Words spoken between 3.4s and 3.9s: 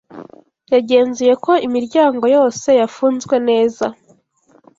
neza.